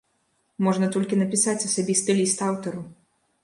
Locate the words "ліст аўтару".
2.23-2.81